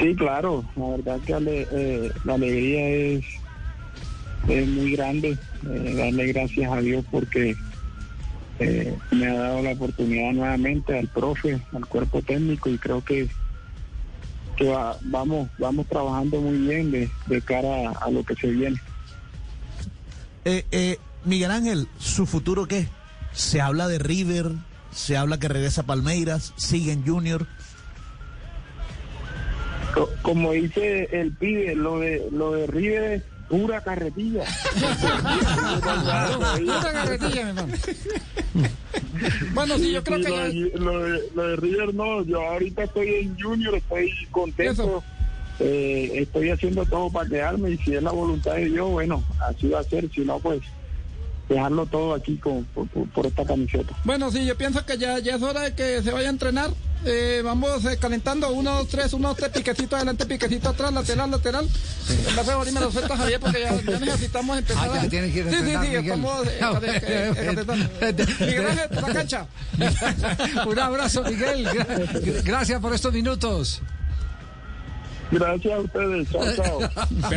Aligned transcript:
Sí, 0.00 0.14
claro, 0.16 0.64
la 0.76 0.88
verdad 0.88 1.20
que 1.26 1.34
eh, 1.70 2.12
la 2.24 2.34
alegría 2.34 2.88
es, 2.88 3.24
es 4.48 4.66
muy 4.68 4.92
grande. 4.92 5.36
Eh, 5.68 5.94
darle 5.96 6.32
gracias 6.32 6.72
a 6.72 6.80
Dios 6.80 7.04
porque 7.10 7.54
eh, 8.60 8.96
me 9.10 9.26
ha 9.26 9.34
dado 9.34 9.62
la 9.62 9.72
oportunidad 9.72 10.32
nuevamente 10.32 10.98
al 10.98 11.06
profe, 11.08 11.60
al 11.74 11.86
cuerpo 11.86 12.22
técnico 12.22 12.70
y 12.70 12.78
creo 12.78 13.04
que, 13.04 13.28
que 14.56 14.68
va- 14.70 14.96
vamos, 15.02 15.50
vamos 15.58 15.86
trabajando 15.86 16.40
muy 16.40 16.56
bien 16.56 16.90
de, 16.90 17.42
cara 17.42 17.90
a, 17.90 18.06
a 18.06 18.10
lo 18.10 18.24
que 18.24 18.34
se 18.36 18.46
viene. 18.46 18.80
Eh, 20.46 20.98
Miguel 21.26 21.50
Ángel, 21.50 21.88
¿su 21.98 22.24
futuro 22.24 22.66
qué? 22.66 22.86
Se 23.32 23.60
habla 23.60 23.86
de 23.86 23.98
River, 23.98 24.52
se 24.92 25.18
habla 25.18 25.38
que 25.38 25.48
regresa 25.48 25.82
a 25.82 25.86
Palmeiras, 25.86 26.54
sigue 26.56 26.92
en 26.92 27.06
Junior. 27.06 27.46
Co- 29.94 30.10
Como 30.22 30.52
dice 30.52 31.08
el 31.12 31.32
pibe, 31.32 31.74
lo 31.74 31.98
de, 32.00 32.26
lo 32.30 32.52
de 32.52 32.66
River 32.66 33.12
es 33.12 33.22
pura 33.48 33.80
carretilla. 33.80 34.44
Pura 36.58 36.92
carretilla, 36.92 37.42
mi 37.44 37.48
hermano. 37.50 37.74
Bueno, 39.54 39.76
sí, 39.78 39.92
yo 39.92 40.02
creo 40.04 40.18
Sí, 40.18 40.24
que 40.24 40.30
lo, 40.30 40.36
ya... 40.36 40.44
de, 40.44 40.72
lo 40.78 41.02
de- 41.02 41.22
lo 41.34 41.48
de 41.48 41.56
River 41.56 41.94
no, 41.94 42.24
yo 42.24 42.40
ahorita 42.42 42.84
estoy 42.84 43.08
en 43.08 43.38
Junior, 43.40 43.74
estoy 43.74 44.12
contento, 44.30 45.02
eh, 45.58 46.10
estoy 46.14 46.50
haciendo 46.50 46.84
todo 46.86 47.10
para 47.10 47.28
quedarme 47.28 47.72
y 47.72 47.78
si 47.78 47.94
es 47.94 48.02
la 48.02 48.12
voluntad 48.12 48.54
de 48.54 48.66
Dios, 48.66 48.88
bueno, 48.90 49.22
así 49.48 49.68
va 49.68 49.80
a 49.80 49.84
ser, 49.84 50.10
si 50.10 50.20
no, 50.22 50.38
pues 50.38 50.60
dejarlo 51.54 51.86
todo 51.86 52.14
aquí 52.14 52.36
con, 52.38 52.64
por, 52.66 52.86
por- 52.88 53.08
por 53.10 53.26
esta 53.26 53.44
camiseta. 53.44 53.94
Bueno, 54.04 54.30
sí, 54.30 54.44
yo 54.46 54.56
pienso 54.56 54.84
que 54.86 54.96
ya, 54.98 55.18
ya 55.18 55.34
es 55.36 55.42
hora 55.42 55.62
de 55.62 55.74
que 55.74 56.02
se 56.02 56.10
vaya 56.12 56.28
a 56.28 56.30
entrenar. 56.30 56.70
Eh, 57.06 57.40
vamos 57.42 57.82
eh, 57.86 57.96
calentando, 57.98 58.50
uno, 58.52 58.72
dos, 58.76 58.88
tres, 58.88 59.14
uno, 59.14 59.28
dos, 59.28 59.36
tres, 59.38 59.48
piquecito 59.50 59.96
adelante, 59.96 60.26
piquecito 60.26 60.68
atrás, 60.68 60.92
lateral, 60.92 61.30
lateral. 61.30 61.66
En 62.28 62.36
base 62.36 62.52
a 62.52 62.58
me 62.58 62.72
lo 62.80 62.90
suelta 62.92 63.16
Javier 63.16 63.40
porque 63.40 63.60
ya, 63.60 63.74
ya 63.80 63.98
necesitamos 63.98 64.58
empezar 64.58 64.88
Ah, 64.90 64.94
ya 64.96 65.02
a... 65.02 65.08
tiene 65.08 65.32
que 65.32 65.38
ir 65.38 65.46
a 65.46 65.50
Sí, 65.50 65.56
sí, 65.56 65.60
entrenar, 65.62 65.82
sí, 65.82 65.88
Miguel. 65.88 66.04
estamos 66.04 66.46
eh, 66.46 66.58
Ah, 66.60 66.80
eh, 66.82 67.00
eh, 67.02 67.32
eh, 67.36 67.44
calentando. 67.46 67.90
Miguel 68.40 68.66
Ángel, 68.66 68.88
por 68.90 69.02
la 69.08 69.14
cancha. 69.14 69.46
Un 70.66 70.78
abrazo, 70.78 71.22
Miguel. 71.24 71.66
Gra- 71.66 72.42
Gracias 72.44 72.80
por 72.82 72.94
estos 72.94 73.12
minutos. 73.14 73.80
Gracias 75.32 75.72
a 75.72 75.78
ustedes, 75.80 76.28
chao, 76.30 76.44
chao. 76.56 76.80